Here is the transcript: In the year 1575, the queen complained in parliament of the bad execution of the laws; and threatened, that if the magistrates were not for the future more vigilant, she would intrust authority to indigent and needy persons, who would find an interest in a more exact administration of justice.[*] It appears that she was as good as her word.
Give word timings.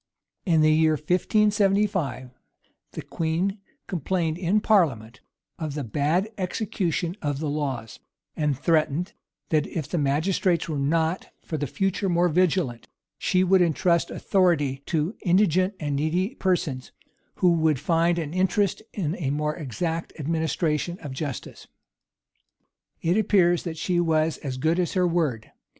In 0.47 0.61
the 0.61 0.73
year 0.73 0.93
1575, 0.93 2.31
the 2.93 3.03
queen 3.03 3.59
complained 3.85 4.35
in 4.35 4.59
parliament 4.59 5.21
of 5.59 5.75
the 5.75 5.83
bad 5.83 6.31
execution 6.39 7.15
of 7.21 7.37
the 7.37 7.47
laws; 7.47 7.99
and 8.35 8.57
threatened, 8.57 9.13
that 9.49 9.67
if 9.67 9.87
the 9.87 9.99
magistrates 9.99 10.67
were 10.67 10.79
not 10.79 11.27
for 11.43 11.55
the 11.57 11.67
future 11.67 12.09
more 12.09 12.29
vigilant, 12.29 12.87
she 13.19 13.43
would 13.43 13.61
intrust 13.61 14.09
authority 14.09 14.81
to 14.87 15.15
indigent 15.21 15.75
and 15.79 15.97
needy 15.97 16.33
persons, 16.33 16.91
who 17.35 17.51
would 17.51 17.79
find 17.79 18.17
an 18.17 18.33
interest 18.33 18.81
in 18.93 19.15
a 19.17 19.29
more 19.29 19.55
exact 19.55 20.13
administration 20.17 20.97
of 21.01 21.11
justice.[*] 21.11 21.67
It 23.03 23.17
appears 23.17 23.61
that 23.65 23.77
she 23.77 23.99
was 23.99 24.39
as 24.39 24.57
good 24.57 24.79
as 24.79 24.93
her 24.93 25.05
word. 25.07 25.51